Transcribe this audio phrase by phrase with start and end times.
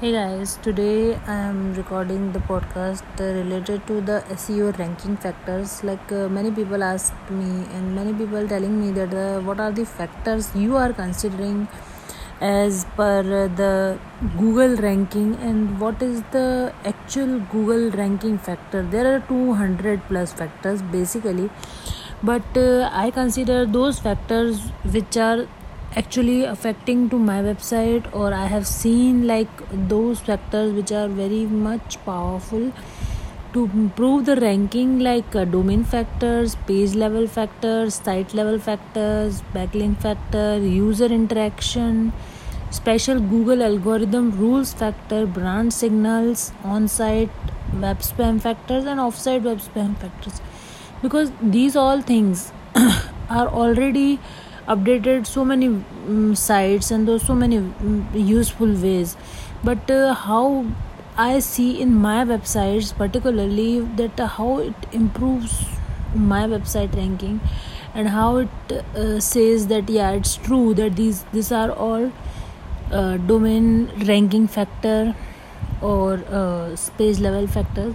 [0.00, 5.82] Hey guys, today I am recording the podcast related to the SEO ranking factors.
[5.82, 9.72] Like uh, many people ask me, and many people telling me that uh, what are
[9.72, 11.66] the factors you are considering
[12.42, 13.98] as per uh, the
[14.36, 18.82] Google ranking, and what is the actual Google ranking factor.
[18.82, 21.48] There are 200 plus factors basically,
[22.22, 24.60] but uh, I consider those factors
[24.98, 25.46] which are
[25.96, 29.64] actually affecting to my website or i have seen like
[29.94, 32.70] those factors which are very much powerful
[33.54, 40.00] to improve the ranking like uh, domain factors page level factors site level factors backlink
[40.06, 42.12] factor user interaction
[42.70, 49.96] special google algorithm rules factor brand signals on-site web spam factors and off-site web spam
[49.98, 50.40] factors.
[51.02, 52.52] Because these all things
[53.30, 54.18] are already
[54.68, 59.16] updated so many um, sites and those so many um, useful ways.
[59.64, 60.66] But uh, how
[61.18, 65.64] i see in my websites particularly that uh, how it improves
[66.14, 67.40] my website ranking
[67.94, 72.12] and how it uh, says that yeah it's true that these these are all
[72.92, 75.14] uh, domain ranking factor
[75.80, 77.94] or uh, space level factors.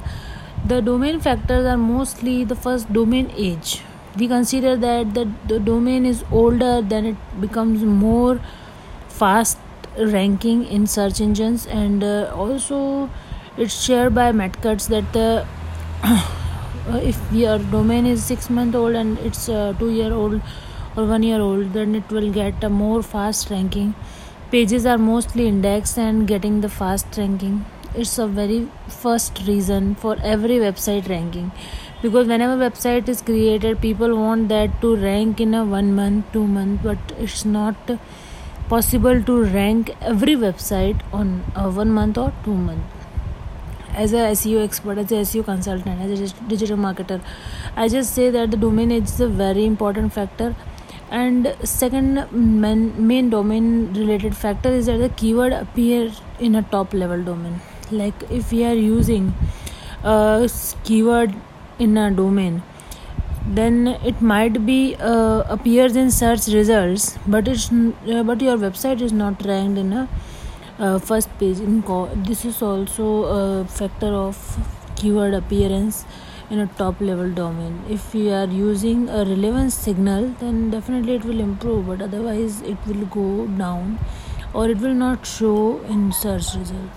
[0.65, 3.81] The domain factors are mostly the first domain age
[4.17, 8.39] we consider that the, the domain is older then it becomes more
[9.07, 9.57] fast
[9.97, 13.09] ranking in search engines and uh, also
[13.57, 15.45] it's shared by Matt Cutts that the
[17.09, 20.41] if your domain is six month old and it's uh, two year old
[20.95, 23.93] or one year old then it will get a more fast ranking.
[24.51, 27.65] Pages are mostly indexed and getting the fast ranking.
[27.95, 31.51] It's a very first reason for every website ranking
[32.01, 36.45] because whenever website is created people want that to rank in a one month two
[36.47, 37.91] month but it's not
[38.69, 42.83] possible to rank every website on a one month or two month.
[43.93, 47.19] As a seo expert as a seo consultant as a digital marketer
[47.75, 50.55] i just say that the domain is a very important factor.
[51.11, 56.09] And second main, main domain related factor is that the keyword appear
[56.39, 57.59] in a top level domain.
[57.91, 59.33] Like if we are using
[60.05, 61.35] uh, a keyword
[61.85, 62.61] in a domain.
[63.59, 69.01] Then it might be uh, appears in search results but it's uh, but your website
[69.01, 70.07] is not ranked in a
[70.79, 71.59] uh, first page.
[71.59, 73.07] In co- this is also
[73.39, 74.37] a factor of
[74.95, 76.05] keyword appearance
[76.51, 77.81] in a top level domain.
[77.89, 82.77] If you are using a relevance signal then definitely it will improve but otherwise it
[82.87, 83.99] will go down
[84.53, 86.89] or it will not show in search result.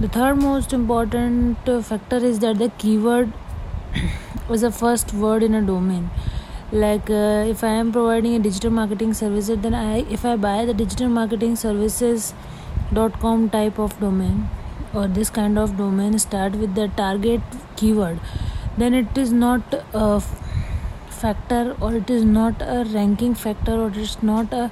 [0.00, 3.32] The third most important uh, factor is that the keyword
[4.48, 6.10] was the first word in a domain.
[6.70, 10.66] Like uh, if i am providing a digital marketing services then i if i buy
[10.66, 12.34] the digital marketing services
[12.92, 14.50] dot com type of domain
[14.92, 17.40] or this kind of domain start with the target
[17.76, 18.20] keyword
[18.76, 20.20] then it is not a
[21.08, 24.70] factor or it is not a ranking factor or it's not a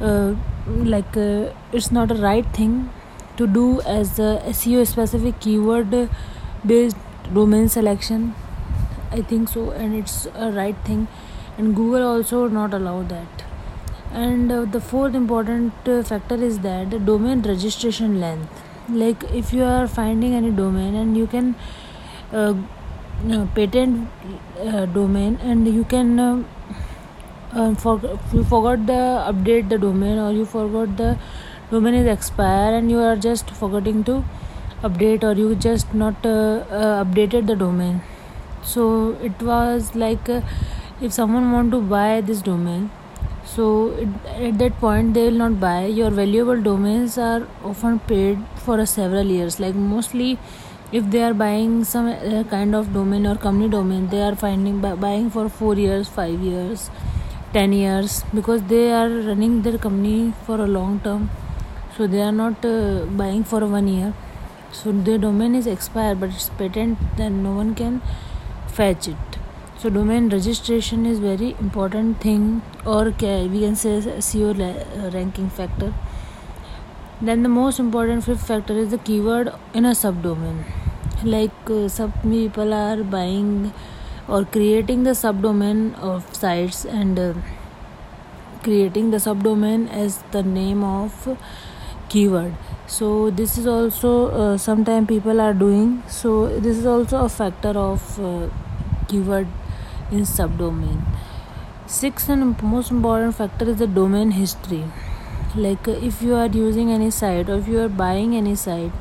[0.00, 0.34] uh,
[0.66, 2.90] like uh, it's not a right thing
[3.36, 6.08] to do as a SEO specific keyword
[6.64, 6.96] based
[7.34, 8.34] domain selection
[9.12, 11.08] i think so and it's a right thing.
[11.58, 13.44] And google also not allow that.
[14.12, 18.62] And uh, the fourth important uh, factor is that the domain registration length.
[18.88, 21.54] Like if you are finding any domain and you can
[22.32, 22.54] uh,
[23.54, 24.08] patent
[24.60, 26.42] uh, domain and you can uh,
[27.52, 28.00] uh, for,
[28.32, 29.02] you forgot the
[29.32, 31.18] update the domain or you forgot the
[31.70, 34.22] domain is expired and you are just forgetting to
[34.82, 38.02] update or you just not uh, updated the domain
[38.74, 38.84] so
[39.30, 40.40] it was like uh,
[41.00, 42.88] if someone want to buy this domain
[43.46, 45.86] so it, at that point they will not buy.
[45.86, 49.60] Your valuable domains are often paid for several years.
[49.60, 50.38] Like mostly
[50.92, 54.80] if they are buying some uh, kind of domain or company domain they are finding
[54.80, 56.90] buying for 4 years 5 years
[57.52, 61.30] 10 years because they are running their company for a long term.
[61.96, 64.12] So they are not uh, buying for one year.
[64.72, 68.02] So the domain is expired but it's patent then no one can
[68.78, 69.36] fetch it
[69.78, 73.90] so domain registration is very important thing or we can say
[74.26, 75.92] seo uh, ranking factor.
[77.20, 80.64] Then the most important fifth factor is the keyword in a subdomain.
[81.22, 83.74] Like uh, some people are buying
[84.28, 87.34] or creating the subdomain of sites and uh,
[88.62, 91.38] creating the subdomain as the name of
[92.08, 92.54] keyword.
[92.86, 96.02] So this is also uh, sometime people are doing.
[96.08, 98.48] So this is also a factor of uh,
[99.08, 99.46] keyword
[100.10, 101.02] in subdomain.
[101.86, 104.84] Sixth and most important factor is the domain history.
[105.54, 108.92] Like if you are using any site or if you are buying any site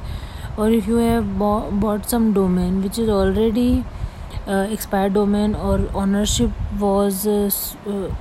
[0.58, 3.84] or if you have bought some domain which is already
[4.48, 7.50] uh, expired domain or ownership was uh,
[7.88, 8.14] uh,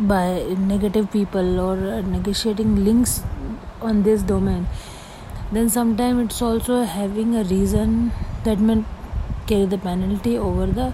[0.00, 3.22] by negative people or negotiating links
[3.80, 4.66] on this domain
[5.50, 8.12] then sometimes it's also having a reason
[8.44, 8.84] that may
[9.46, 10.92] carry the penalty over the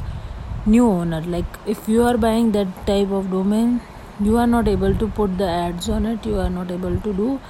[0.66, 1.20] new owner.
[1.22, 3.80] Like if you are buying that type of domain
[4.20, 7.12] you are not able to put the ads on it you are not able to
[7.12, 7.40] do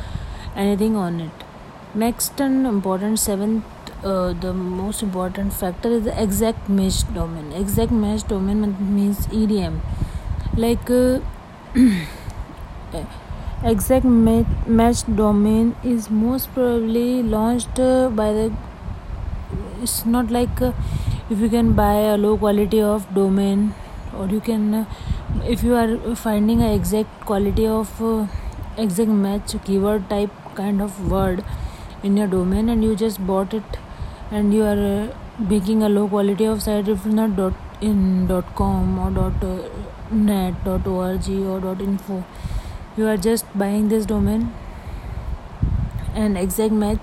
[0.57, 1.33] anything on it.
[1.95, 3.65] Next and important seventh
[4.05, 7.53] uh, the most important factor is the exact match domain.
[7.53, 9.81] Exact match domain means edm
[10.57, 11.21] like uh,
[13.65, 18.53] exact match domain is most probably launched uh, by the
[19.83, 20.73] it's not like uh,
[21.31, 23.75] if you can buy a low quality of domain
[24.19, 24.87] or you can
[25.45, 28.27] if you are finding a exact quality of uh,
[28.77, 31.43] exact match keyword type kind of word
[32.03, 33.79] in your domain and you just bought it
[34.31, 38.55] and you are uh, making a low quality of site if not dot in dot
[38.55, 39.69] com or dot uh,
[40.11, 42.23] net dot org or dot info
[42.97, 44.53] you are just buying this domain
[46.15, 47.01] and exact match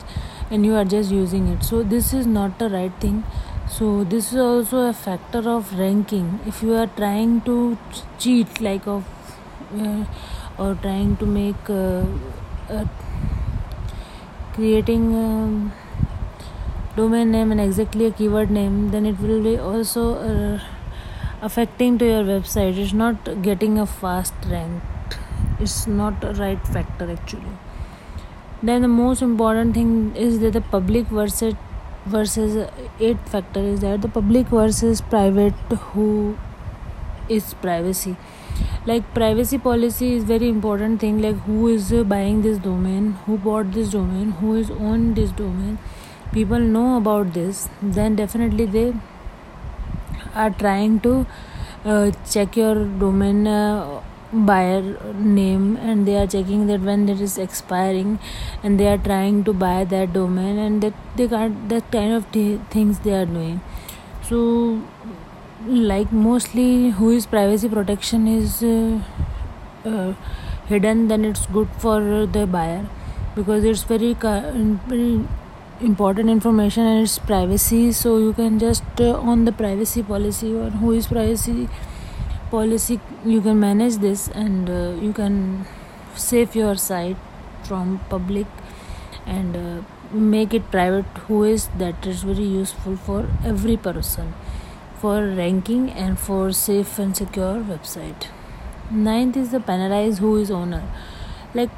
[0.49, 1.63] and you are just using it.
[1.63, 3.23] So this is not the right thing
[3.71, 6.39] so this is also a factor of ranking.
[6.45, 7.77] If you are trying to
[8.19, 9.05] cheat like of
[9.73, 10.03] uh,
[10.57, 12.03] or trying to make uh,
[12.69, 12.85] uh,
[14.53, 15.71] creating um,
[16.97, 20.59] domain name and exactly a keyword name then it will be also uh,
[21.41, 22.77] affecting to your website.
[22.77, 24.83] It's not getting a fast rank.
[25.59, 27.57] It's not a right factor actually.
[28.61, 31.55] Then the most important thing is that the public versus
[32.05, 32.69] versus
[32.99, 35.53] eight factor is that the public versus private
[35.93, 36.37] who
[37.29, 38.15] is privacy?
[38.85, 41.21] Like privacy policy is very important thing.
[41.21, 43.13] Like who is buying this domain?
[43.25, 44.31] Who bought this domain?
[44.31, 45.77] Who is on this domain?
[46.31, 47.69] People know about this.
[47.81, 48.93] Then definitely they
[50.33, 51.25] are trying to
[51.85, 54.01] uh, check your domain uh,
[54.33, 58.17] buyer name and they are checking that when it is expiring
[58.63, 62.31] and they are trying to buy that domain and that they got that kind of
[62.31, 63.59] t- things they are doing.
[64.23, 64.81] So
[65.67, 68.99] like mostly WHOIS privacy protection is uh,
[69.85, 70.13] uh,
[70.67, 72.85] hidden then it's good for the buyer
[73.35, 75.25] because it's very, very
[75.81, 77.91] important information and it's privacy.
[77.91, 81.67] So you can just uh, on the privacy policy or WHOIS privacy
[82.51, 85.65] policy you can manage this and uh, you can
[86.15, 87.17] save your site
[87.63, 88.47] from public
[89.25, 89.81] and uh,
[90.11, 94.33] make it private who is that is very useful for every person
[95.01, 98.27] for ranking and for safe and secure website.
[98.91, 100.83] Ninth is the penalize who is owner.
[101.55, 101.71] Like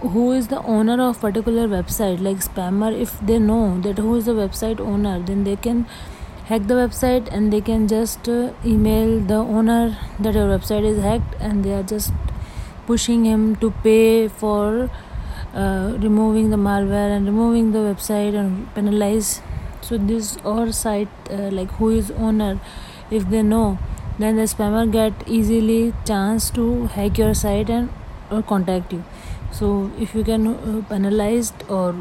[0.00, 2.20] who is the owner of particular website?
[2.20, 5.86] Like spammer if they know that who is the website owner then they can
[6.50, 10.98] hack the website and they can just uh, email the owner that your website is
[11.02, 12.12] hacked and they are just
[12.86, 14.90] pushing him to pay for
[15.54, 19.40] uh, removing the malware and removing the website and penalize.
[19.82, 22.58] So this or site uh, like who is owner
[23.12, 23.78] if they know
[24.18, 27.90] then the spammer get easily chance to hack your site and
[28.28, 29.04] or contact you.
[29.52, 31.94] So if you can uh, penalize or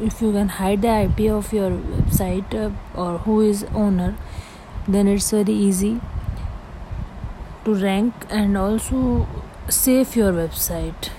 [0.00, 4.16] if you can hide the ip of your website uh, or who is owner
[4.86, 6.00] then it's very easy
[7.64, 9.26] to rank and also
[9.68, 11.10] save your website.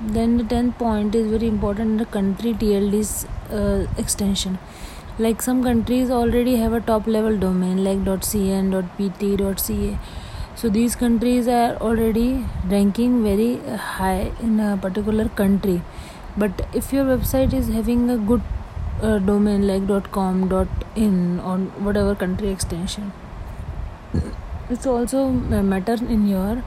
[0.00, 4.58] Then the 10th point is very important the country tld's uh, extension.
[5.18, 9.98] Like some countries already have a top level domain like .cn .pt .ca
[10.56, 15.82] so these countries are already ranking very high in a particular country
[16.36, 18.42] but if your website is having a good
[19.02, 23.12] uh, domain like .com .in or whatever country extension
[24.70, 26.62] it's also matter in your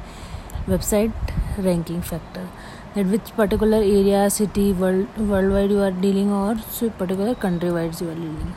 [0.67, 1.13] website
[1.57, 2.47] ranking factor.
[2.93, 7.99] That which particular area city world worldwide you are dealing or so particular country wide
[8.01, 8.55] you are dealing.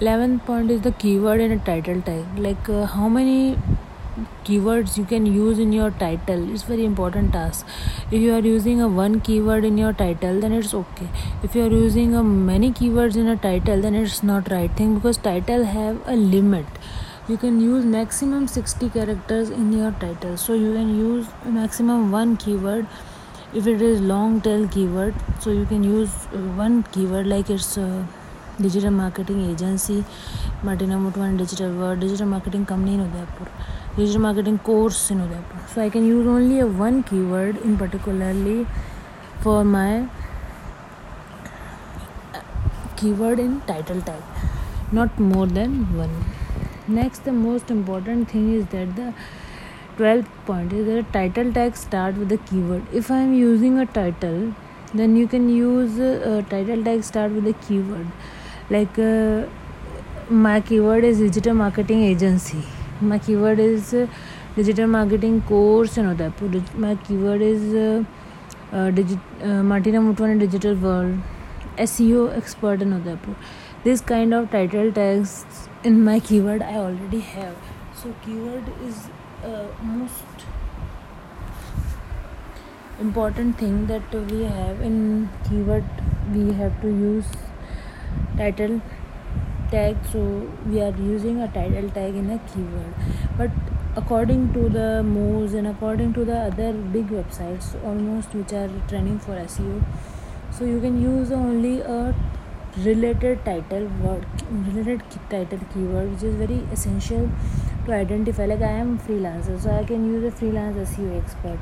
[0.00, 2.38] 11th point is the keyword and a title tag.
[2.38, 3.58] Like uh, how many
[4.44, 7.66] keywords you can use in your title it's very important task
[8.10, 11.08] if you are using a one keyword in your title then it's okay
[11.42, 14.94] if you are using a many keywords in a title then it's not right thing
[14.94, 16.66] because title have a limit
[17.28, 22.36] you can use maximum 60 characters in your title so you can use maximum one
[22.36, 22.86] keyword
[23.54, 26.14] if it is long tail keyword so you can use
[26.62, 28.04] one keyword like it's uh,
[28.60, 30.04] digital marketing agency
[30.62, 33.46] martina mutwan digital world digital marketing company in udaipur
[33.98, 35.60] digital marketing course in Udaipur.
[35.74, 38.66] So I can use only a one keyword in particularly
[39.40, 40.08] for my
[42.34, 42.40] uh,
[42.96, 44.22] keyword in title tag,
[44.92, 46.14] not more than one.
[46.86, 49.12] Next, the most important thing is that the
[49.98, 52.86] 12th point is that title tag start with the keyword.
[52.92, 54.54] If I am using a title,
[54.94, 58.06] then you can use a title tag start with a keyword
[58.70, 59.46] like uh,
[60.30, 62.64] my keyword is digital marketing agency
[63.00, 64.06] my keyword is uh,
[64.56, 66.62] digital marketing course in Udaipur.
[66.74, 68.04] My keyword is uh,
[68.72, 71.18] uh, digi- uh, Martina Digital World,
[71.78, 73.34] SEO expert in Udaipur.
[73.84, 75.44] This kind of title tags
[75.84, 77.56] in my keyword I already have.
[77.94, 79.08] So keyword is
[79.44, 80.24] uh, most
[83.00, 85.84] important thing that we have in keyword.
[86.34, 87.26] We have to use
[88.36, 88.80] title
[89.70, 90.20] tag so
[90.66, 92.94] we are using a title tag in a keyword.
[93.36, 93.50] But
[93.96, 99.18] according to the Moz and according to the other big websites almost which are trending
[99.18, 99.82] for SEO
[100.50, 102.14] so you can use only a
[102.84, 107.28] related title word related title keyword which is very essential
[107.86, 111.58] to identify like I am freelancer so I can use a freelance SEO expert.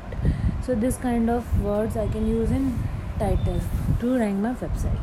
[0.61, 2.77] So this kind of words I can use in
[3.17, 3.61] title
[4.01, 4.99] to rank my website.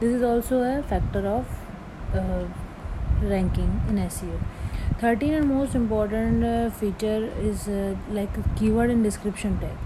[0.00, 1.46] This is also a factor of
[2.14, 2.44] uh,
[3.22, 4.38] ranking in SEO.
[5.00, 9.76] 13 and most important uh, feature is uh, like keyword and description tag.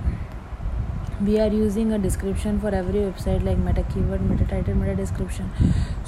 [1.20, 5.50] We are using a description for every website like meta keyword, meta title, meta description.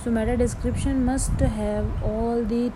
[0.03, 2.73] So meta description must have all the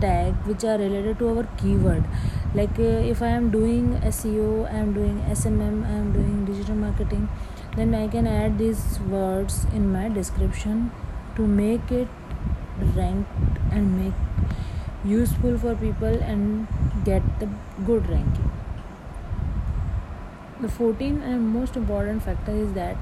[0.00, 2.04] tag which are related to our keyword
[2.54, 3.88] like uh, if i am doing
[4.18, 7.28] seo i am doing smm i am doing digital marketing
[7.76, 10.90] then i can add these words in my description
[11.36, 12.08] to make it
[12.96, 13.30] ranked
[13.72, 14.14] and make
[15.04, 16.66] useful for people and
[17.04, 17.48] get the
[17.84, 18.50] good ranking.
[20.60, 22.96] The 14th and most important factor is that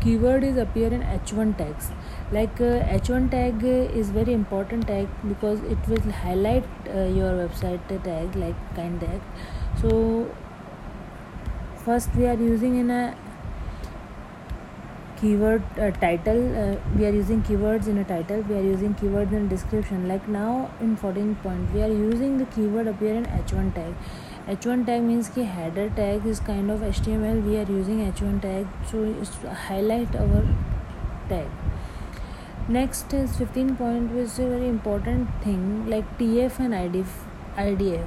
[0.00, 1.90] keyword is appear in h1 tags.
[2.30, 7.88] Like uh, h1 tag is very important tag because it will highlight uh, your website
[7.88, 9.20] tag like kind tag.
[9.80, 10.30] So
[11.84, 13.16] first we are using in a
[15.24, 19.32] keyword uh, title uh, we are using keywords in a title we are using keywords
[19.32, 20.06] in description.
[20.06, 23.94] Like now in 14 point we are using the keyword appear in h1 tag.
[24.54, 28.66] H1 tag means ki header tag is kind of html we are using h1 tag
[28.90, 29.06] so
[29.68, 30.42] highlight our
[31.30, 31.48] tag.
[32.68, 35.64] Next is 15 point which is a very important thing
[35.94, 37.18] like tf and idf
[37.64, 38.06] idf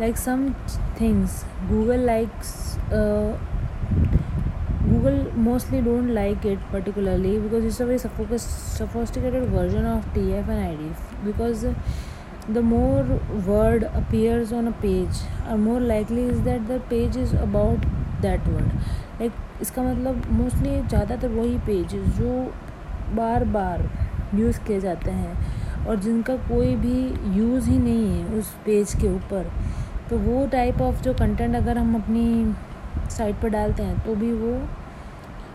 [0.00, 0.42] like some
[0.96, 2.50] things google likes
[2.92, 3.36] uh,
[4.90, 5.18] google
[5.48, 11.02] mostly don't like it particularly because it's a very sophisticated version of tf and idf
[11.24, 11.66] because
[12.50, 13.04] the more
[13.46, 17.86] word appears on a page or more likely is that the page is about
[18.22, 18.72] that word
[19.20, 22.32] like इसका मतलब mostly ज़्यादातर वही page जो
[23.14, 23.82] बार बार
[24.34, 26.98] use किए जाते हैं और जिनका कोई भी
[27.38, 29.50] यूज़ ही नहीं है उस पेज के ऊपर
[30.10, 32.24] तो वो टाइप ऑफ़ जो कंटेंट अगर हम अपनी
[33.10, 34.58] साइट पर डालते हैं तो भी वो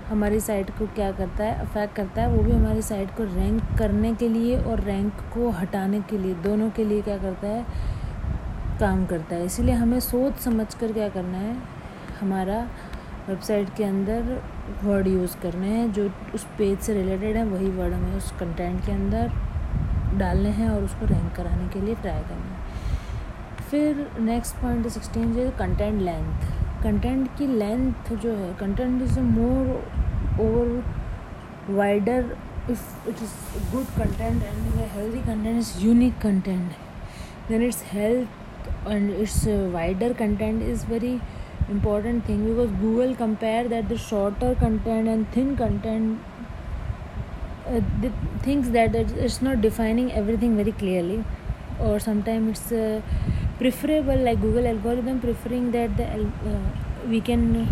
[0.09, 3.77] हमारी साइट को क्या करता है अफेक्ट करता है, वो भी हमारी साइट को रैंक
[3.79, 7.65] करने के लिए और रैंक को हटाने के लिए, दोनों के लिए क्या करता है,
[8.79, 11.55] काम करता है। इसीलिए हमें सोच समझ कर क्या करना है,
[12.21, 12.59] हमारा
[13.29, 14.41] वेबसाइट के अंदर
[14.83, 18.85] वर्ड यूज़ करने हैं, जो उस पेज से रिलेटेड है, वही वर्ड हमें उस कंटेंट
[18.85, 19.31] के अंदर
[20.17, 25.33] डालने हैं और उसको रैंक कराने के लिए ट्राई करना है। फिर नेक्स्ट पॉइंट सिक्सटीन
[25.33, 26.52] जो कंटेंट लेंथ
[26.83, 29.67] कंटेंट की लेंथ जो है कंटेंट इज़ मोर
[30.41, 30.83] और
[31.69, 32.35] wider
[32.71, 33.35] if it is
[33.71, 36.71] good content and healthy content is unique content
[37.49, 41.13] then it's health and it's wider content is very
[41.69, 46.17] important thing because Google compare that the shorter content and thin content
[48.47, 51.21] things that it's not defining everything very clearly
[51.81, 52.71] और sometime it's
[53.59, 56.59] preferable like google algorithm preferring that the uh,
[57.07, 57.67] we can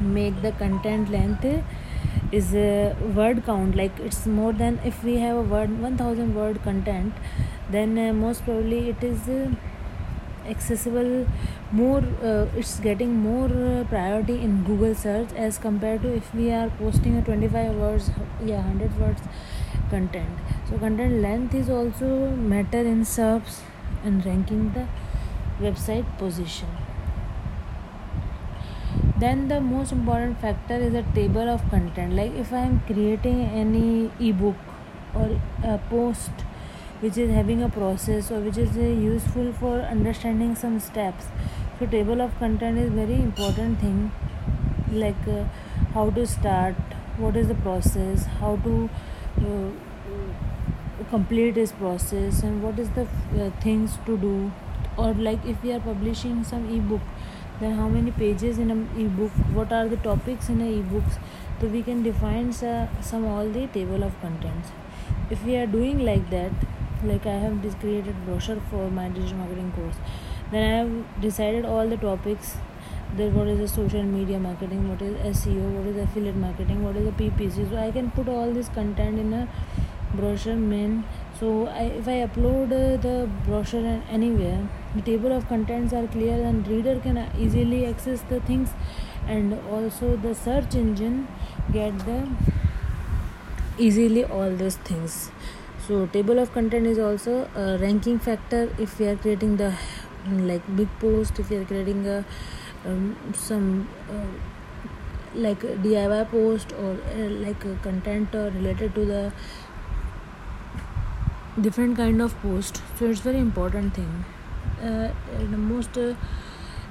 [0.00, 1.44] make the content length
[2.32, 3.76] is a word count.
[3.76, 7.12] Like it's more than if we have a word 1000 word content
[7.70, 9.50] then uh, most probably it is uh,
[10.46, 11.26] accessible
[11.70, 16.50] more uh, it's getting more uh, priority in google search as compared to if we
[16.50, 18.10] are posting a 25 words
[18.44, 19.22] yeah 100 words
[19.88, 20.38] content.
[20.68, 23.44] So content length is also matter in search
[24.04, 24.86] and ranking the
[25.60, 26.68] website position.
[29.18, 32.14] Then the most important factor is a table of content.
[32.14, 34.56] Like if i am creating any ebook
[35.14, 35.28] or
[35.74, 36.30] a post
[37.00, 41.26] which is having a process or which is uh, useful for understanding some steps
[41.78, 44.12] so table of content is very important thing.
[44.90, 45.44] Like uh,
[45.94, 46.76] how to start
[47.18, 48.88] what is the process how to
[49.38, 49.91] uh,
[51.12, 54.50] complete this process and what is the uh, things to do?
[54.96, 57.00] Or like if we are publishing some ebook
[57.60, 59.30] then how many pages in an ebook?
[59.60, 61.18] What are the topics in a ebooks?
[61.60, 64.70] So we can define uh, some all the table of contents.
[65.30, 66.50] If we are doing like that
[67.04, 69.96] like i have this created brochure for my digital marketing course
[70.52, 72.56] then i have decided all the topics
[73.16, 76.96] then what is the social media marketing what is seo what is affiliate marketing what
[77.00, 79.48] is the ppc so i can put all this content in a
[80.14, 81.04] brochure main.
[81.38, 86.34] So I, if i upload uh, the brochure anywhere the table of contents are clear
[86.34, 88.70] and reader can easily access the things
[89.26, 91.26] and also the search engine
[91.72, 92.28] get the
[93.78, 95.30] easily all these things.
[95.86, 99.74] So table of content is also a ranking factor if we are creating the
[100.30, 102.24] like big post if we are creating a
[102.86, 104.26] um, some uh,
[105.34, 109.32] like diy post or uh, like content uh, related to the
[111.60, 114.24] different kind of post so it's very important thing.
[114.80, 116.14] Uh, the most uh,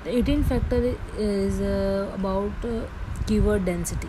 [0.04, 2.82] the 18th factor is uh, about uh,
[3.26, 4.08] keyword density.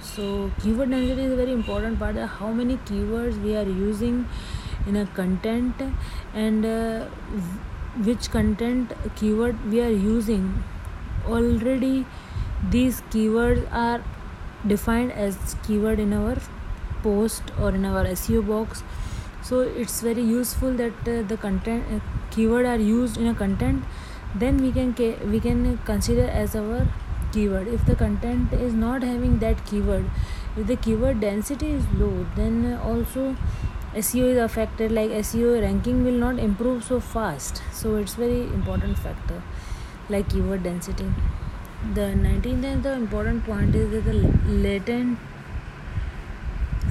[0.00, 4.28] So keyword density is a very important part of how many keywords we are using
[4.86, 5.80] in a content
[6.34, 7.04] and uh,
[8.04, 10.64] which content keyword we are using.
[11.26, 12.04] Already
[12.70, 14.02] these keywords are
[14.66, 16.36] defined as keyword in our
[17.02, 18.82] post or in our seo box
[19.42, 23.84] so it's very useful that uh, the content uh, keyword are used in a content
[24.34, 24.94] then we can
[25.30, 26.86] we can consider as our
[27.32, 27.66] keyword.
[27.68, 30.04] If the content is not having that keyword
[30.56, 33.36] if the keyword density is low then also
[33.94, 37.62] seo is affected like seo ranking will not improve so fast.
[37.72, 39.42] So it's very important factor
[40.08, 41.10] like keyword density.
[41.94, 44.14] The 19th and the important point is that the
[44.46, 45.18] latent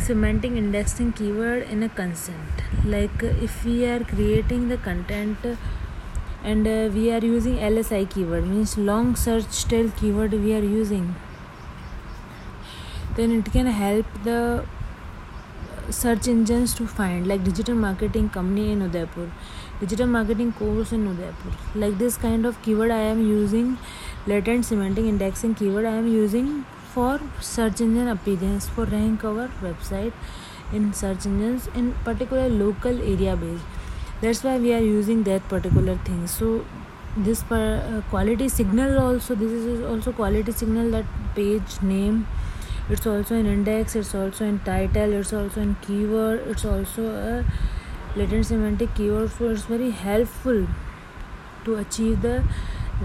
[0.01, 2.63] semantic indexing keyword in a consent.
[2.85, 5.37] Like if we are creating the content
[6.43, 11.03] and uh, we are using lsi keyword means long search tail keyword we are using
[13.15, 14.65] then it can help the
[15.91, 19.29] search engines to find like digital marketing company in udaipur
[19.81, 21.51] digital marketing course in udaipur.
[21.75, 23.77] Like this kind of keyword i am using
[24.27, 30.13] latent semantic indexing keyword i am using for search engine appearance for rank our website
[30.73, 33.81] in search engines in particular local area based
[34.21, 36.27] that's why we are using that particular thing.
[36.27, 36.63] So
[37.17, 42.27] this per, uh, quality signal also this is also quality signal that page name
[42.87, 47.45] it's also an index it's also in title it's also in keyword it's also a
[48.15, 49.31] latent semantic keyword.
[49.31, 50.67] So it's very helpful
[51.65, 52.43] to achieve the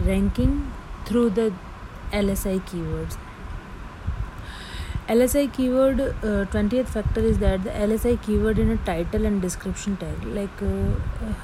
[0.04, 0.70] ranking
[1.06, 1.52] through the
[2.12, 3.16] lsi keywords
[5.08, 9.96] LSI keyword uh, 20th factor is that the LSI keyword in a title and description
[9.96, 11.34] tag like uh,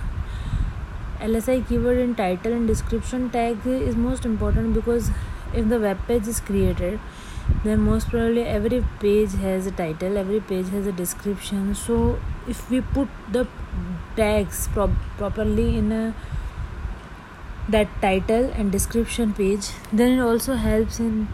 [1.21, 5.11] LSI keyword in title and description tag is most important because
[5.55, 6.99] if the web page is created
[7.63, 11.73] then most probably every page has a title every page has a description.
[11.77, 13.47] So if we put the
[14.17, 16.15] tags pro- properly in a
[17.69, 21.29] that title and description page then it also helps in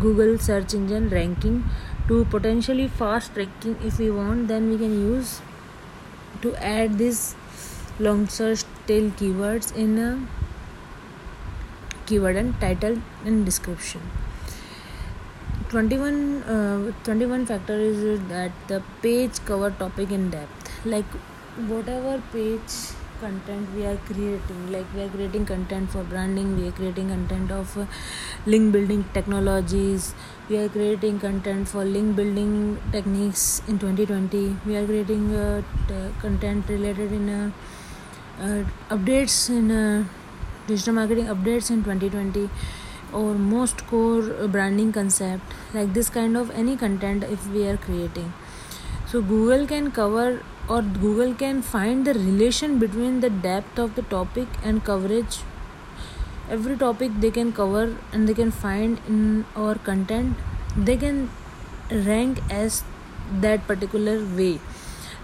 [0.00, 1.64] google search engine ranking
[2.08, 5.40] to potentially fast ranking if we want then we can use
[6.42, 7.34] to add this
[7.98, 10.10] long search tail keywords in a
[12.06, 14.00] keyword and title and description.
[15.68, 20.72] 21 uh, 21 factor is that the page cover topic in depth.
[20.84, 21.04] Like
[21.68, 22.72] whatever page
[23.22, 24.60] content we are creating.
[24.72, 27.86] Like we are creating content for branding we are creating content of uh,
[28.46, 30.14] link building technologies
[30.48, 36.10] we are creating content for link building techniques in 2020 we are creating uh, t-
[36.20, 37.50] content related in uh,
[38.40, 38.64] uh
[38.96, 40.04] updates in uh,
[40.66, 42.48] digital marketing updates in 2020
[43.12, 48.32] or most core branding concept like this kind of any content if we are creating.
[49.06, 54.02] So google can cover or google can find the relation between the depth of the
[54.02, 55.38] topic and coverage.
[56.50, 60.36] Every topic they can cover and they can find in our content
[60.76, 61.30] they can
[61.90, 62.84] rank as
[63.40, 64.60] that particular way.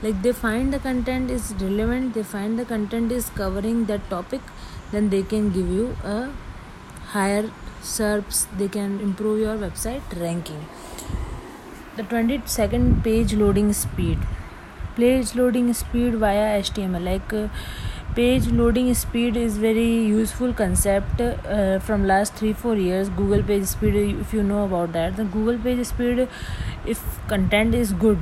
[0.02, 4.40] Like they find the content is relevant they find the content is covering that topic
[4.90, 6.30] then they can give you a
[7.12, 7.50] higher
[7.82, 10.66] SERPs they can improve your website ranking.
[11.96, 14.18] The 22nd page loading speed
[14.98, 17.48] page loading speed via html like uh,
[18.18, 23.10] page loading speed is very useful concept uh, from last 3 4 years.
[23.20, 26.26] Google page speed if you know about that the google page speed
[26.94, 28.18] if content is good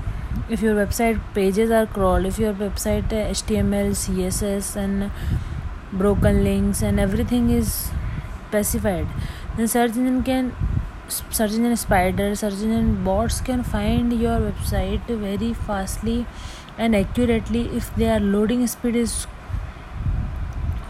[0.57, 5.11] if your website pages are crawled if your website html css and
[6.05, 7.73] broken links and everything is
[8.49, 9.07] specified
[9.57, 10.53] then search engine can
[11.11, 16.25] search engine and spider search engine and bots can find your website very fastly
[16.81, 19.15] and accurately if they are loading speed is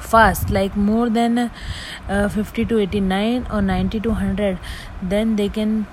[0.02, 1.48] fast like more than
[2.08, 4.58] fifty to eighty nine और ninety to hundred
[5.04, 5.84] then they can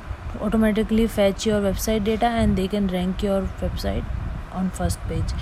[0.42, 5.34] automatically fetch your website data and they can rank your website on first page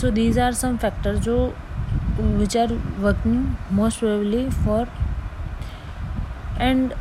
[0.00, 1.36] so these are some factor जो
[2.20, 4.88] which are working most probably for
[6.60, 6.92] and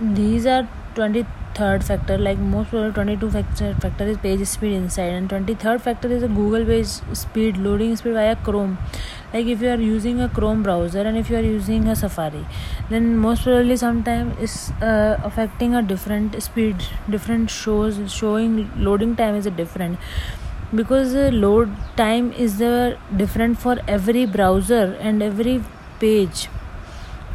[0.00, 5.28] these are 23rd factor like most probably 22 factor factor is page speed inside and
[5.28, 8.78] 23rd factor is a google page speed loading speed via chrome.
[9.32, 12.46] Like if you are using a chrome browser and if you are using a safari
[12.90, 16.76] then most probably sometime is uh, affecting a different speed
[17.10, 19.98] different shows showing loading time is a different.
[20.74, 25.62] Because the load time is the different for every browser and every
[25.98, 26.48] page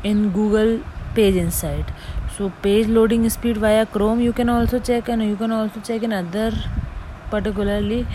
[0.04, 0.80] in google
[1.16, 1.92] page inside
[2.38, 6.04] so page loading speed via chrome you can also check and you can also check
[6.04, 6.52] in other
[7.30, 8.08] particularly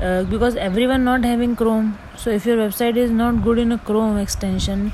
[0.00, 1.98] uh, because everyone not having chrome.
[2.16, 4.92] So if your website is not good in a chrome extension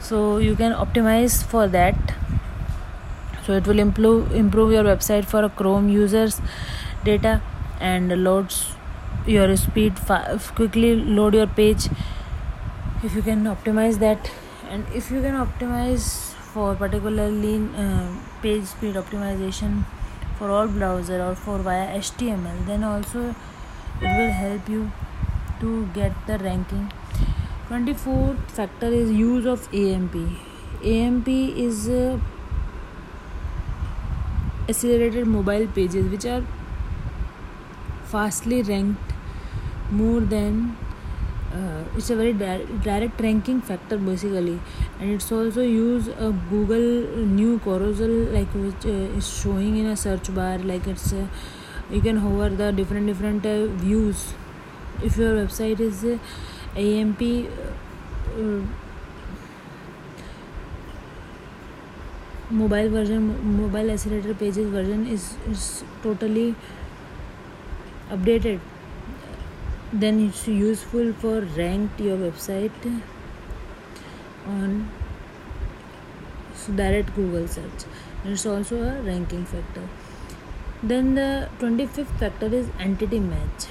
[0.00, 2.14] so you can optimize for that.
[3.44, 6.40] So it will improve improve your website for a chrome users
[7.04, 7.42] data
[7.80, 8.74] and loads
[9.26, 11.88] your speed fa- quickly load your page.
[13.04, 14.30] If you can optimize that
[14.70, 18.08] and if you can optimize for particularly uh,
[18.42, 19.72] page speed optimization
[20.38, 23.24] for all browser or for via html then also
[24.00, 24.86] it will help you
[25.64, 26.86] to get the ranking
[27.68, 30.16] 24th factor is use of amp
[30.94, 31.28] amp
[31.66, 32.18] is uh,
[34.70, 36.42] accelerated mobile pages which are
[38.16, 39.14] fastly ranked
[40.02, 40.60] more than
[41.56, 44.58] uh, it's a very di- direct ranking factor basically
[45.00, 46.88] and it's also use a google
[47.40, 51.26] new carousel like which uh, is showing in a search bar like it's uh,
[51.90, 54.26] you can hover the different different uh, views
[55.02, 56.18] if your website is uh,
[56.76, 58.60] amp uh,
[62.50, 63.22] mobile version
[63.60, 66.54] mobile accelerator pages version is is totally
[68.10, 68.60] updated
[69.92, 73.02] then it's useful for ranked your website
[74.46, 74.90] on
[76.74, 77.84] direct google search.
[78.24, 79.88] It's also a ranking factor.
[80.82, 83.66] Then the 25th factor is entity match.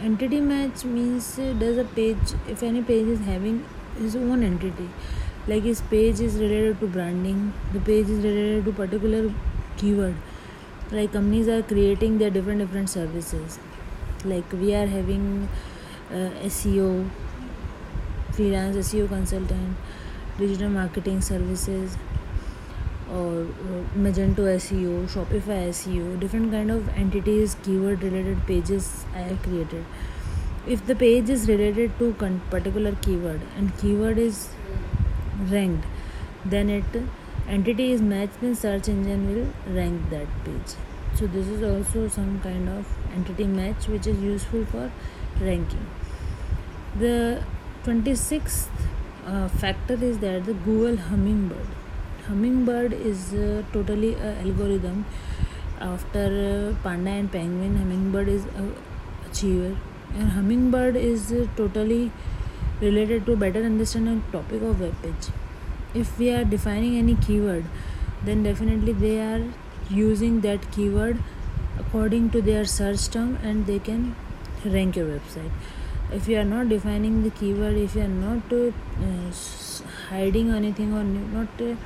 [0.00, 3.64] Entity match means uh, does a page if any page is having
[3.98, 4.88] his own entity
[5.46, 9.32] like his page is related to branding the page is related to particular
[9.76, 10.16] keyword
[10.90, 13.58] like companies are creating their different different services
[14.24, 15.48] like we are having
[16.10, 16.88] uh, seo
[18.32, 19.76] freelance seo consultant
[20.38, 21.96] digital marketing services
[23.12, 29.40] or uh, magento seo shopify seo different kind of entities keyword related pages i have
[29.42, 29.84] created.
[30.66, 34.48] If the page is related to con- particular keyword and keyword is
[35.50, 35.84] ranked
[36.46, 36.96] then it
[37.56, 40.74] entity is matched then search engine will rank that page.
[41.16, 44.90] So this is also some kind of entity match which is useful for
[45.40, 45.86] ranking.
[46.98, 47.42] The
[47.84, 48.68] 26th
[49.26, 51.66] uh, factor is that the google hummingbird.
[52.26, 55.04] Hummingbird is uh, totally a algorithm
[55.80, 56.26] after
[56.74, 57.76] uh, panda and penguin.
[57.76, 58.70] Hummingbird is a
[59.28, 59.76] achiever.
[60.14, 62.12] And hummingbird is uh, totally
[62.80, 65.28] related to better understanding topic of web page.
[65.94, 67.64] If we are defining any keyword
[68.24, 69.42] then definitely they are
[69.90, 71.18] using that keyword
[71.94, 74.16] according to their search term and they can
[74.64, 75.52] rank your website.
[76.12, 78.72] If you are not defining the keyword if you are not uh,
[80.08, 81.76] hiding anything or not uh,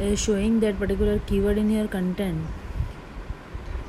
[0.00, 2.46] uh, showing that particular keyword in your content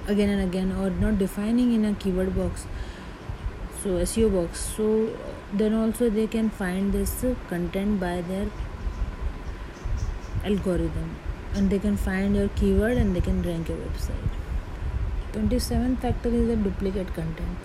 [0.08, 2.66] again and again or not defining in a keyword box
[3.84, 4.90] so seo box so
[5.54, 7.16] then also they can find this
[7.54, 8.48] content by their
[10.44, 11.16] algorithm
[11.54, 14.39] and they can find your keyword and they can rank your website
[15.34, 17.58] 27th factor is the duplicate content.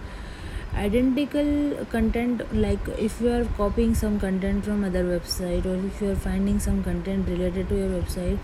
[0.74, 6.10] Identical content like if you are copying some content from other website or if you
[6.10, 8.38] are finding some content related to your website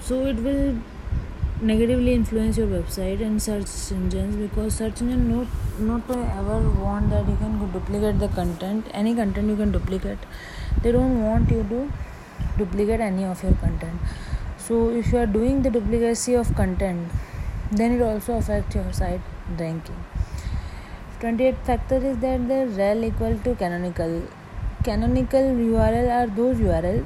[0.00, 0.76] so it will
[1.62, 5.46] negatively influence your website and search engines because search engine not
[5.78, 8.86] not ever want that you can duplicate the content.
[8.92, 10.18] Any content you can duplicate.
[10.82, 11.90] They don't want you to
[12.58, 14.00] duplicate any of your content.
[14.58, 17.08] So if you are doing the duplicacy of content
[17.72, 19.20] then it also affects your site
[19.58, 20.04] ranking.
[21.20, 24.22] 28th factor is that the rel equal to canonical.
[24.84, 27.04] Canonical url are those url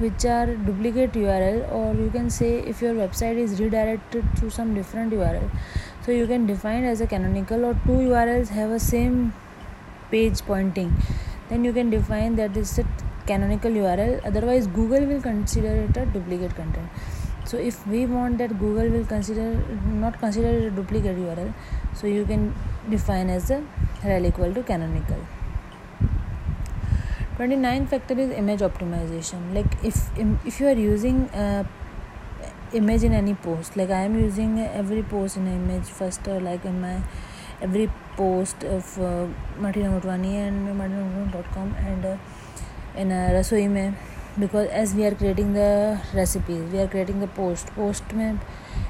[0.00, 4.74] which are duplicate url or you can say if your website is redirected to some
[4.74, 5.48] different url
[6.04, 9.32] so you can define as a canonical or two urls have a same
[10.10, 10.92] page pointing.
[11.48, 12.86] Then you can define that is a
[13.26, 16.88] canonical url otherwise google will consider it a duplicate content
[17.52, 19.48] so if we want that google will consider
[20.04, 21.52] not consider it a duplicate url
[22.00, 22.52] so you can
[22.90, 23.62] define as a
[24.04, 25.24] rel equal to canonical.
[27.36, 29.54] 29 factor is image optimization.
[29.54, 29.96] Like if
[30.44, 31.64] if you are using uh,
[32.72, 36.64] image in any post like i am using every post in image first uh, like
[36.64, 37.02] in my
[37.60, 39.26] every post of uh,
[39.58, 42.16] Martina Motwani and martinamotwani.com and uh,
[42.96, 43.94] in uh, rasoi mein
[44.38, 47.66] because as we are creating the recipes we are creating the post.
[47.74, 48.40] Post mein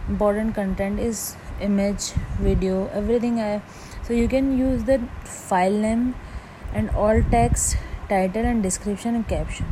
[0.08, 3.62] important content is image video everything I,
[4.02, 6.14] so you can use the file name
[6.72, 7.76] and all text
[8.08, 9.66] title and description and caption.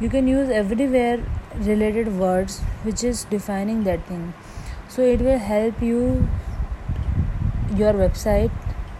[0.00, 1.18] You can use everywhere
[1.56, 4.32] related words which is defining that thing.
[4.88, 6.28] So it will help you
[7.76, 8.50] your website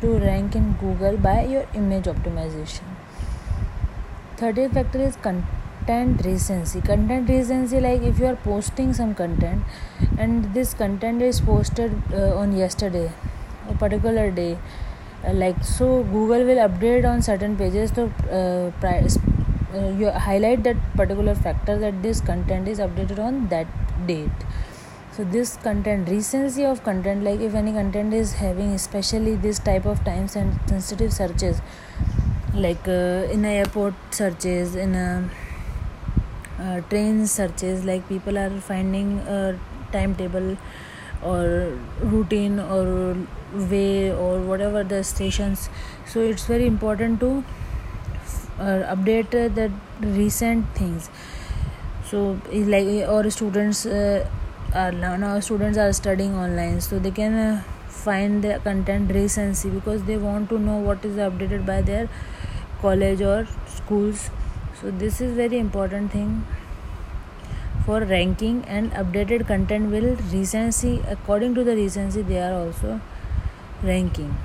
[0.00, 2.84] to rank in google by your image optimization.
[4.36, 5.59] 30th factor is content
[6.24, 6.80] recency.
[6.80, 9.64] Content recency like if you are posting some content
[10.18, 13.10] and this content is posted uh, on yesterday
[13.68, 14.58] a particular day
[15.24, 18.04] uh, like so google will update on certain pages to
[18.38, 18.70] uh,
[19.74, 23.66] uh, you highlight that particular factor that this content is updated on that
[24.06, 24.30] date.
[25.12, 29.84] So this content recency of content like if any content is having especially this type
[29.84, 31.60] of time sensitive searches
[32.54, 35.28] like uh, in airport searches in a
[36.60, 39.58] uh, train searches like people are finding a
[39.92, 40.56] timetable
[41.22, 43.16] or routine or
[43.70, 45.68] way or whatever the stations.
[46.06, 47.44] So it's very important to
[48.58, 51.10] uh, update the recent things.
[52.04, 54.28] So like or students uh,
[54.74, 60.02] are now students are studying online so they can uh, find the content recency because
[60.04, 62.08] they want to know what is updated by their
[62.80, 64.30] college or schools
[64.80, 66.46] so this is very important thing.
[67.84, 73.00] For ranking and updated content will recency according to the recency they are also
[73.82, 74.36] ranking.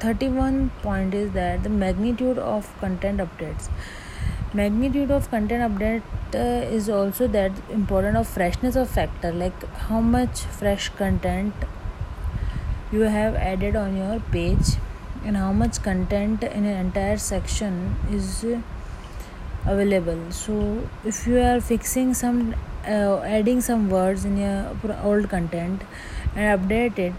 [0.00, 3.68] 31 point is that the magnitude of content updates.
[4.52, 6.02] Magnitude of content update
[6.34, 11.54] uh, is also that important of freshness of factor like how much fresh content
[12.90, 14.76] you have added on your page
[15.24, 18.44] and how much content in an entire section is
[19.64, 20.30] available.
[20.30, 22.54] So if you are fixing some
[22.86, 25.82] uh, adding some words in your old content
[26.34, 27.12] and update it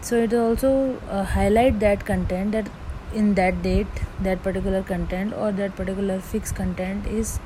[0.00, 2.68] so it also uh, highlight that content that
[3.14, 7.38] in that date that particular content or that particular fixed content is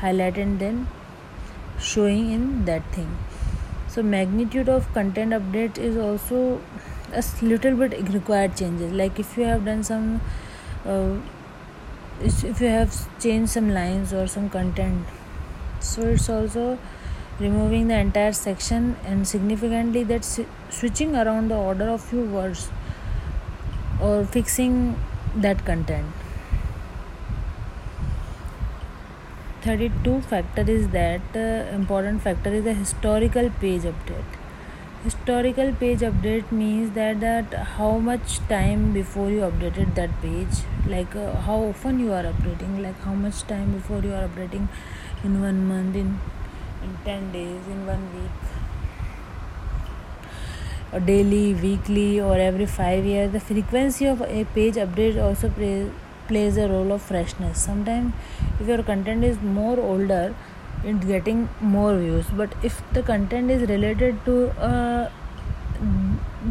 [0.00, 0.86] highlighted and then
[1.78, 3.16] showing in that thing.
[3.88, 6.60] So magnitude of content update is also
[7.14, 8.92] a little bit required changes.
[8.92, 10.20] Like if you have done some
[10.86, 11.16] uh,
[12.20, 15.04] if you have changed some lines or some content
[15.80, 16.78] so it's also
[17.38, 20.24] removing the entire section and significantly that
[20.70, 22.70] switching around the order of few words
[24.00, 24.96] or fixing
[25.36, 26.06] that content.
[29.62, 34.33] 32 factor is that uh, important factor is the historical page update
[35.04, 40.60] historical page update means that that how much time before you updated that page?
[40.92, 42.78] Like uh, how often you are updating?
[42.82, 44.68] Like how much time before you are updating
[45.22, 46.14] in one month in
[46.86, 48.48] in 10 days in one week?
[50.94, 53.30] Or daily weekly or every 5 years?
[53.32, 55.90] The frequency of a page update also play,
[56.28, 57.62] plays a role of freshness.
[57.62, 58.14] Sometimes
[58.58, 60.34] if your content is more older
[60.84, 62.26] it's getting more views.
[62.36, 65.10] But if the content is related to uh,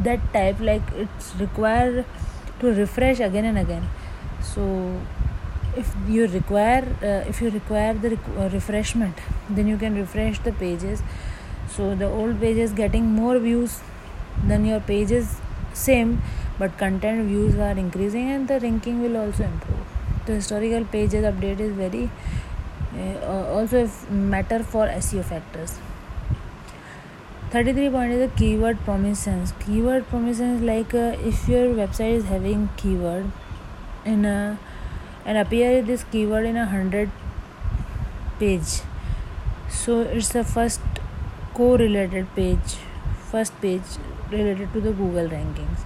[0.04, 2.06] that type like it's required
[2.60, 3.88] to refresh again and again.
[4.42, 5.02] So
[5.76, 9.18] if you require uh, if you require the uh, refreshment
[9.50, 11.02] then you can refresh the pages.
[11.70, 13.80] So the old pages getting more views
[14.48, 15.38] than your pages
[15.74, 16.22] same
[16.60, 19.80] but content views are increasing and the ranking will also improve.
[20.26, 22.10] The historical pages update is very
[22.98, 25.80] also matter for seo factors.
[27.52, 32.70] 33 point is the keyword prominence keyword prominence like uh, if your website is having
[32.78, 33.32] keyword
[34.06, 34.58] in a
[35.26, 37.12] and appear this keyword in a hundred
[38.40, 38.82] page.
[39.70, 40.82] So it's the first
[41.54, 42.78] correlated page
[43.34, 43.98] first page
[44.32, 45.84] related to the google rankings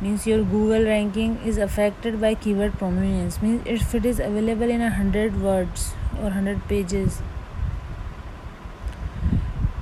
[0.00, 3.40] means your google ranking is affected by keyword prominence.
[3.42, 7.20] Means if it is available in a hundred words or hundred pages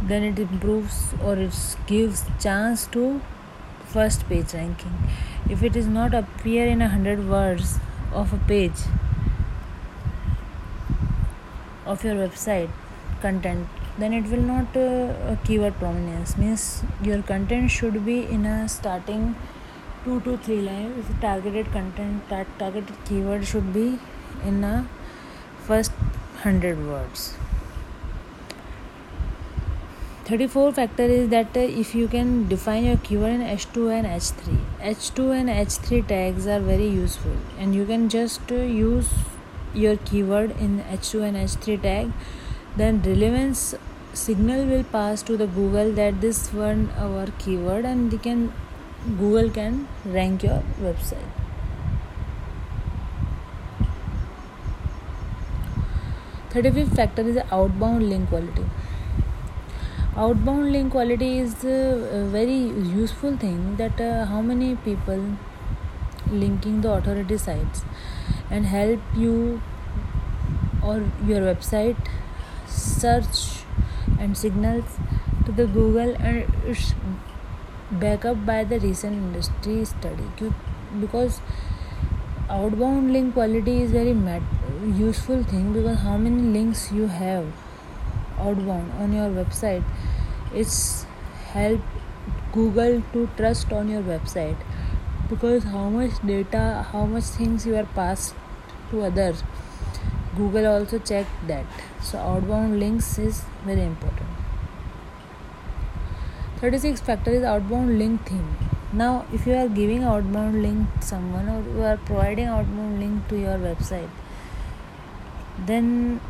[0.02, 1.54] then it improves or it
[1.86, 3.20] gives chance to
[3.86, 4.92] first page ranking.
[5.50, 7.78] If it is not appear in a hundred words
[8.12, 8.86] of a page
[11.84, 12.70] of your website
[13.20, 16.36] content then it will not uh, keyword prominence.
[16.36, 19.34] Means your content should be in a starting
[20.06, 22.28] two to three lines if targeted content.
[22.28, 23.98] That targeted keyword should be
[24.44, 24.88] in a
[25.66, 25.92] first
[26.44, 27.34] 100 words.
[30.26, 34.56] 34 factor is that if you can define your keyword in h2 and h3
[34.92, 37.36] h2 and h3 tags are very useful.
[37.58, 39.10] And you can just use
[39.74, 42.12] your keyword in h2 and h3 tag.
[42.76, 43.74] Then relevance
[44.14, 48.52] signal will pass to the google that this one our keyword and they can
[49.04, 51.42] google can rank your website
[56.56, 58.64] Thirty-fifth factor is outbound link quality.
[60.16, 62.56] Outbound link quality is a very
[62.98, 65.36] useful thing that uh, how many people
[66.30, 67.84] linking the authority sites
[68.50, 69.60] and help you
[70.82, 71.96] or your website
[72.66, 73.64] search
[74.18, 74.98] and signals
[75.44, 76.94] to the google and it's
[77.90, 80.24] backed up by the recent industry study.
[81.00, 81.40] Because
[82.48, 84.42] outbound link quality is very mat-
[84.96, 87.44] useful thing because how many links you have
[88.38, 89.82] outbound on your website
[90.54, 91.04] it's
[91.52, 91.80] help
[92.52, 94.56] google to trust on your website.
[95.28, 98.34] Because how much data how much things you are passed
[98.90, 99.42] to others
[100.36, 101.66] google also check that.
[102.00, 104.35] So outbound links is very important
[106.60, 108.56] 36 factor is outbound link theme.
[108.92, 113.28] Now if you are giving outbound link to someone or you are providing outbound link
[113.28, 114.08] to your website
[115.66, 116.20] then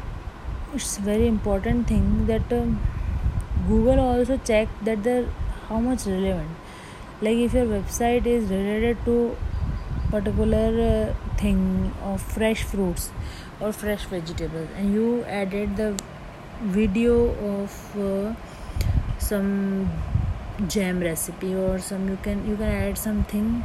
[0.75, 2.81] it's very important thing that um,
[3.69, 5.27] google also check that the
[5.69, 6.51] how much relevant.
[7.21, 9.37] Like if your website is related to
[10.11, 13.11] particular uh, thing of fresh fruits
[13.61, 15.99] or fresh vegetables and you added the
[16.61, 18.35] video of uh,
[19.19, 19.91] some
[20.69, 23.65] jam recipe or some you can you can add something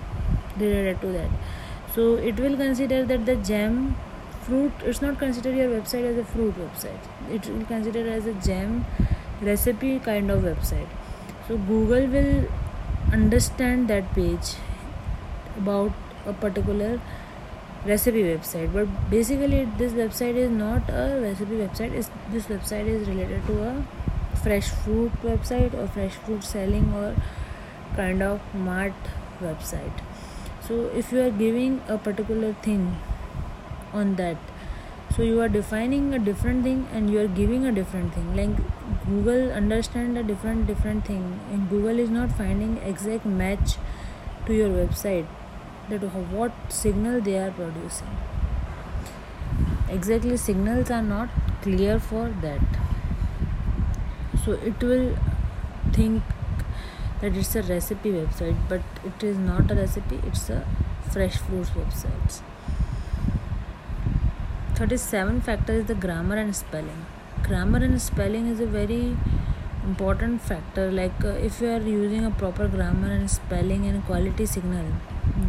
[0.57, 1.29] related to that.
[1.95, 3.95] So it will consider that the jam
[4.43, 6.99] fruit it's not consider your website as a fruit website.
[7.29, 8.85] It will consider as a jam
[9.41, 10.87] recipe kind of website.
[11.47, 12.47] So google will
[13.11, 14.55] understand that page
[15.57, 15.91] about
[16.25, 16.99] a particular
[17.85, 18.71] recipe website.
[18.73, 21.93] But basically this website is not a recipe website.
[21.93, 23.85] Is this website is related to a
[24.43, 27.15] fresh fruit website or fresh fruit selling or
[27.95, 28.93] kind of mart
[29.41, 30.01] website.
[30.67, 32.97] So if you are giving a particular thing
[33.93, 34.37] on that
[35.15, 38.35] so you are defining a different thing and you are giving a different thing.
[38.35, 38.55] Like
[39.05, 43.75] google understand a different different thing and google is not finding exact match
[44.45, 45.25] to your website
[45.89, 46.01] that
[46.35, 48.07] what signal they are producing.
[49.89, 51.29] Exactly signals are not
[51.61, 52.90] clear for that
[54.43, 55.15] so it will
[55.91, 56.23] think
[57.21, 60.65] that it's a recipe website but it is not a recipe it's a
[61.11, 62.41] fresh fruits website
[64.81, 67.05] 37 factor is the grammar and spelling.
[67.43, 69.15] Grammar and spelling is a very
[69.83, 74.45] important factor like uh, if you are using a proper grammar and spelling and quality
[74.45, 74.85] signal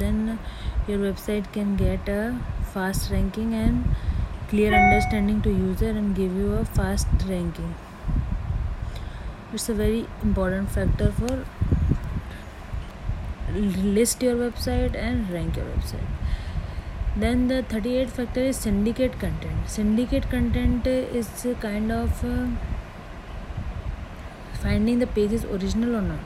[0.02, 0.38] then
[0.86, 2.38] your website can get a
[2.74, 3.84] fast ranking and
[4.50, 7.74] clear understanding to user and give you a fast ranking
[9.52, 11.44] it's a very important factor for
[13.54, 16.06] list your website and rank your website.
[17.14, 19.68] Then the 38 factor is syndicate content.
[19.68, 21.28] Syndicate content is
[21.60, 22.46] kind of uh,
[24.62, 26.20] finding the page is original or not.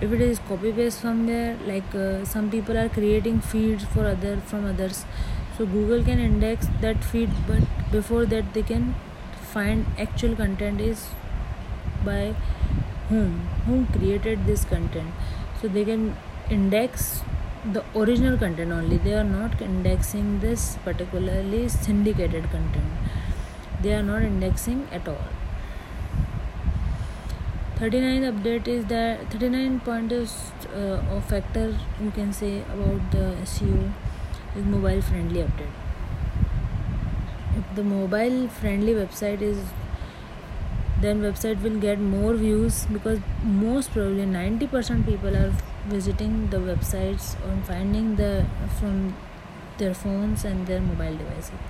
[0.00, 4.06] If it is copy paste from there like uh, some people are creating feeds for
[4.06, 5.04] other from others.
[5.58, 7.62] So google can index that feed but
[7.92, 8.94] before that they can
[9.52, 11.08] find actual content is
[12.06, 12.34] by
[13.10, 13.32] whom?
[13.66, 15.10] Whom created this content?
[15.60, 16.16] So they can
[16.50, 17.22] index
[17.72, 18.98] the original content only.
[18.98, 22.92] They are not indexing this particularly syndicated content.
[23.82, 25.26] They are not indexing at all.
[27.78, 30.34] 39 update is that 39 point is
[30.74, 33.92] uh, a factor you can say about the SEO
[34.56, 35.74] is mobile friendly update.
[37.58, 39.58] If the mobile friendly website is
[41.00, 45.52] then website will get more views because most probably 90% people are
[45.86, 48.46] visiting the websites or finding the
[48.78, 49.14] from
[49.78, 51.60] their phones and their mobile devices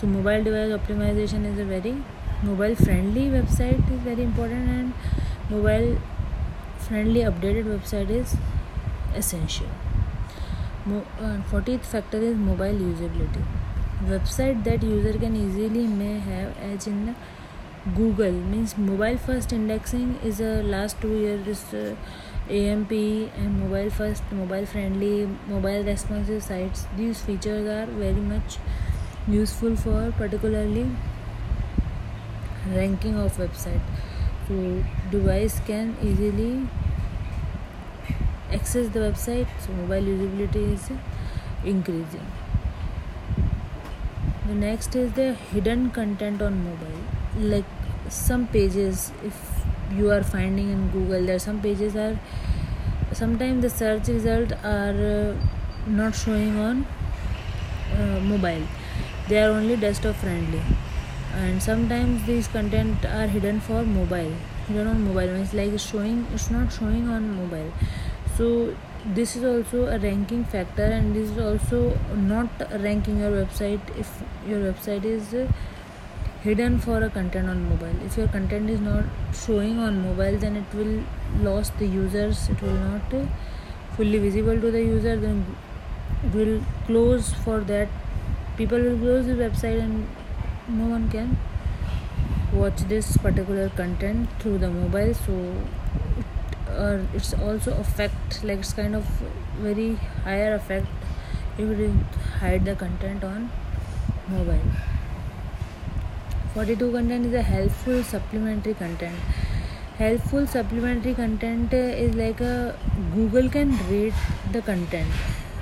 [0.00, 1.94] so mobile device optimization is a very
[2.42, 4.92] mobile friendly website is very important and
[5.50, 5.98] mobile
[6.78, 8.36] friendly updated website is
[9.14, 9.68] essential
[10.84, 13.42] Mo- uh, 40th factor is mobile usability
[14.12, 17.14] website that user can easily may have as in
[17.90, 21.96] google means mobile first indexing is a last two years uh,
[22.48, 26.86] amp and mobile first mobile friendly mobile responsive sites.
[26.96, 28.58] These features are very much
[29.26, 30.90] useful for particularly
[32.68, 33.80] ranking of website.
[34.46, 36.68] So device can easily
[38.52, 40.88] access the website so mobile usability is
[41.64, 42.26] increasing.
[44.46, 47.64] The next is the hidden content on mobile like
[48.08, 49.64] some pages if
[49.96, 52.18] you are finding in google there some pages are
[53.12, 55.34] sometimes the search result are uh,
[55.86, 56.86] not showing on
[57.98, 58.66] uh, mobile.
[59.28, 60.62] They are only desktop friendly.
[61.34, 64.32] And sometimes these content are hidden for mobile
[64.68, 65.34] hidden on mobile.
[65.42, 67.72] It's like showing it's not showing on mobile.
[68.36, 68.74] So
[69.04, 72.48] this is also a ranking factor and this is also not
[72.80, 73.80] ranking your website.
[73.98, 75.34] If your website is
[76.42, 77.94] hidden for a content on mobile.
[78.04, 81.02] If your content is not showing on mobile then it will
[81.40, 82.48] lose the users.
[82.48, 83.26] It will not uh,
[83.96, 85.44] fully visible to the user then
[86.24, 87.88] it will close for that.
[88.56, 90.08] People will close the website and
[90.68, 91.36] no one can
[92.52, 95.14] watch this particular content through the mobile.
[95.14, 95.54] So
[96.76, 99.04] or it's also effect like it's kind of
[99.60, 100.86] very higher effect
[101.58, 101.94] if you
[102.40, 103.50] hide the content on
[104.28, 104.91] mobile
[106.54, 113.48] forty two content is a helpful supplementary content helpful supplementary content is like a Google
[113.48, 115.12] can read the content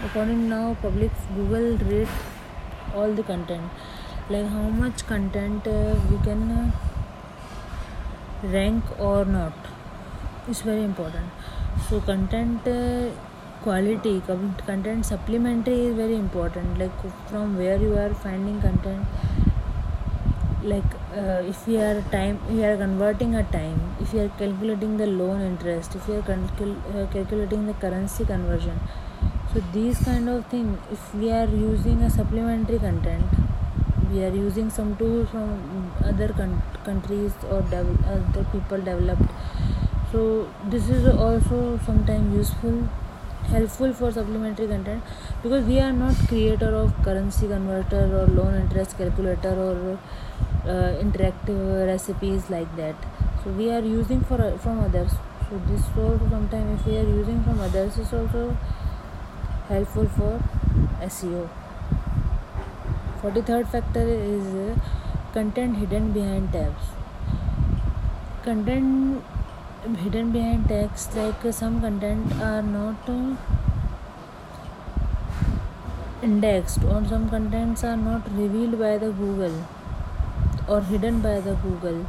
[0.04, 5.68] according now public Google read all the content like how much content
[6.10, 6.72] we can
[8.52, 12.68] rank और not is very important so content
[13.64, 19.29] quality content supplementary is very important like from where you are finding content
[20.62, 24.96] like uh, if we are time we are converting a time if you are calculating
[24.96, 28.78] the loan interest if you are uh, calculating the currency conversion.
[29.52, 33.24] So these kind of thing if we are using a supplementary content
[34.12, 39.30] we are using some tools from other con- countries or dev- other people developed.
[40.12, 42.88] So this is also sometimes useful
[43.50, 45.02] helpful for supplementary content
[45.42, 49.98] because we are not creator of currency converter or loan interest calculator or
[50.64, 52.94] uh, interactive recipes like that.
[53.42, 55.12] So we are using for uh, from others.
[55.48, 58.56] So this also sometimes if we are using from others is also
[59.68, 60.32] helpful for
[61.08, 61.48] seo
[63.22, 64.74] 43rd factor is uh,
[65.32, 66.86] content hidden behind tabs.
[68.44, 69.22] Content
[70.04, 73.34] hidden behind text like some content are not uh,
[76.22, 79.54] indexed or some contents are not revealed by the google
[80.70, 82.06] or hidden by the google.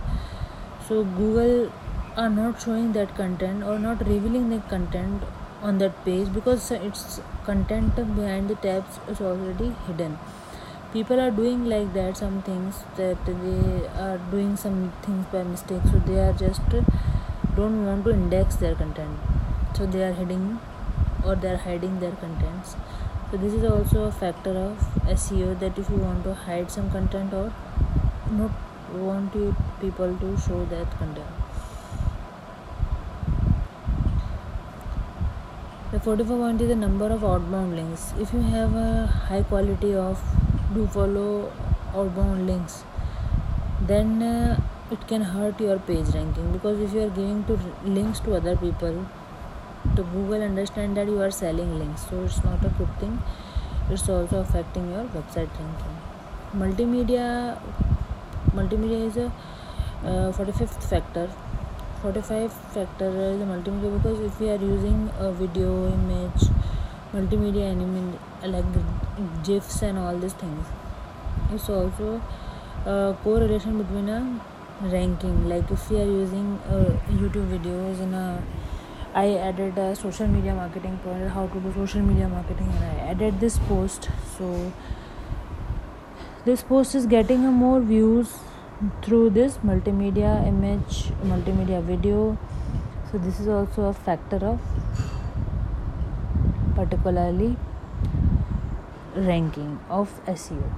[0.87, 1.71] So google
[2.15, 5.23] are not showing that content or not revealing the content
[5.61, 10.17] on that page because its content behind the tabs is already hidden.
[10.93, 15.81] People are doing like that some things that they are doing some things by mistake.
[15.91, 16.61] So they are just
[17.55, 19.17] don't want to index their content.
[19.77, 20.59] So they are hiding
[21.25, 22.75] or they are hiding their contents.
[23.31, 24.77] So this is also a factor of
[25.21, 27.53] seo that if you want to hide some content or
[28.31, 28.51] not
[28.93, 31.27] want you people to show that content.
[35.91, 38.13] The 44 point is the number of outbound links.
[38.17, 40.21] If you have a high quality of
[40.73, 41.51] do follow
[41.93, 42.83] outbound links
[43.81, 46.51] then uh, it can hurt your page ranking.
[46.53, 49.05] Because if you are giving to links to other people
[49.95, 53.21] to google understand that you are selling links so it's not a good thing.
[53.89, 55.97] It's also affecting your website ranking.
[56.55, 57.59] Multimedia
[58.77, 59.19] multimedia is
[60.35, 61.27] forty fifth factor
[62.01, 66.49] forty five factor is multimedia because if you are using video image
[67.15, 68.01] multimedia enemy
[68.47, 72.19] like GIFs and all this things it's also
[73.37, 78.15] correlation between a ranking like if you are using YouTube videos in
[79.15, 83.39] I added social media marketing पर how to do social media marketing and I added
[83.39, 84.51] this post so
[86.45, 88.33] this post is getting a more views
[89.03, 92.37] through this multimedia image multimedia video.
[93.11, 94.59] So this is also a factor of
[96.75, 97.55] particularly
[99.15, 100.69] ranking of seo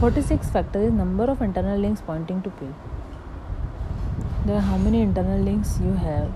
[0.00, 2.76] 46 factor is number of internal links pointing to page
[4.46, 6.30] there are how many internal links you have?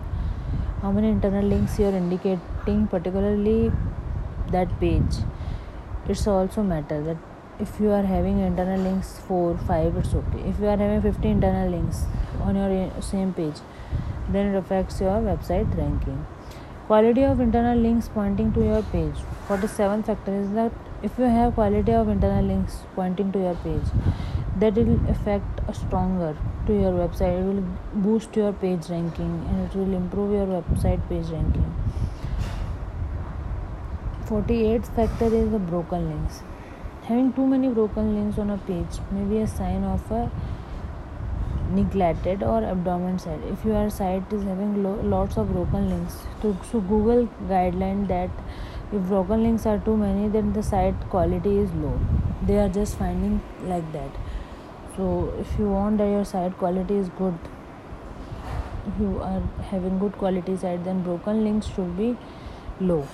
[0.83, 3.71] How many internal links you are indicating particularly
[4.51, 5.19] that page
[6.11, 7.17] it's also matter that
[7.65, 10.41] if you are having internal links 4 5 it's okay.
[10.49, 12.05] If you are having 50 internal links
[12.43, 13.61] on your eh, same page
[14.29, 16.27] then it affects your website ranking.
[16.87, 19.15] Quality of internal links pointing to your page.
[19.47, 23.95] 47 factor is that if you have quality of internal links pointing to your page
[24.57, 26.37] that will affect stronger
[26.67, 27.39] to your website.
[27.41, 27.65] It will
[28.07, 31.73] boost your page ranking and it will improve your website page ranking
[34.31, 36.43] 48th factor is the broken links.
[37.03, 40.31] Having too many broken links on a page may be a sign of a
[41.73, 46.57] neglected or abdomen site if your site is having lo- lots of broken links so,
[46.71, 48.31] so google guideline that
[48.93, 51.99] if broken links are too many then the site quality is low.
[52.47, 54.11] They are just finding like that.
[54.97, 57.39] So if you want that your site quality is good
[58.87, 62.17] if you are having good quality site then broken links should be
[62.81, 63.07] low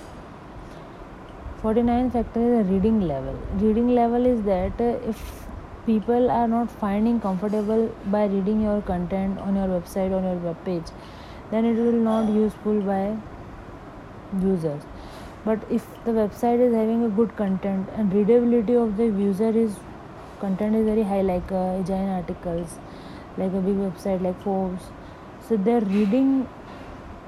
[1.61, 3.33] 49 factor is a reading level.
[3.55, 5.47] Reading level is that if
[5.87, 10.63] people are not finding comfortable by reading your content on your website on your web
[10.65, 10.91] page
[11.49, 13.17] then it will not useful by
[14.43, 14.83] users.
[15.45, 19.75] But if the website is having a good content and readability of the user is
[20.39, 22.77] content is very high like uh, giant articles
[23.37, 24.83] like a big website like forbes
[25.47, 26.47] so their reading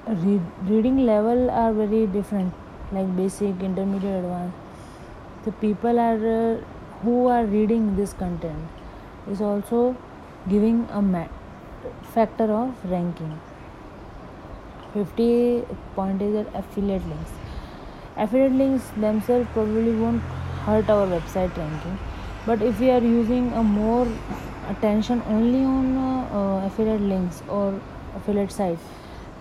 [0.08, 2.54] read, reading level are very different
[2.92, 4.58] like basic intermediate advanced.
[5.46, 6.58] The people are uh,
[7.04, 8.68] who are reading this content
[9.32, 9.96] is also
[10.50, 11.32] giving a mat-
[12.14, 13.40] factor of ranking.
[14.94, 15.64] 50
[15.96, 17.32] point is affiliate links.
[18.18, 20.22] Affiliate links themselves probably won't
[20.66, 21.98] hurt our website ranking
[22.46, 24.08] but if we are using a more
[24.70, 27.80] attention only on uh, uh, affiliate links or
[28.16, 28.82] affiliate sites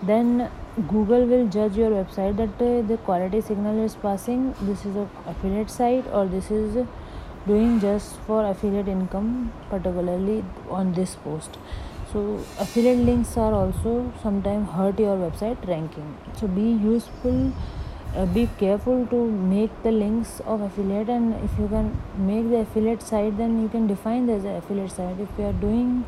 [0.03, 0.49] then
[0.87, 5.07] google will judge your website that uh, the quality signal is passing this is a
[5.27, 6.85] affiliate site or this is
[7.47, 11.57] doing just for affiliate income particularly on this post.
[12.11, 16.17] So affiliate links are also sometimes hurt your website ranking.
[16.35, 17.53] So be useful
[18.15, 22.61] uh, be careful to make the links of affiliate and if you can make the
[22.61, 25.19] affiliate site then you can define as affiliate site.
[25.19, 26.05] If you are doing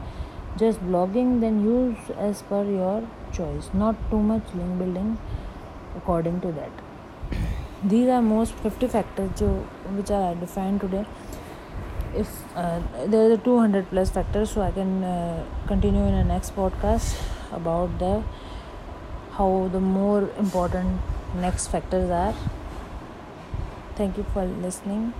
[0.57, 3.69] just blogging then use as per your choice.
[3.73, 5.17] Not too much link building
[5.95, 6.71] according to that.
[7.83, 9.41] These are most 50 factors
[9.97, 11.05] which are defined today.
[12.13, 16.53] If uh, there are 200 plus factors so i can uh, continue in the next
[16.55, 17.15] podcast
[17.53, 18.21] about the
[19.37, 20.99] how the more important
[21.35, 22.35] next factors are.
[23.95, 25.13] Thank you for listening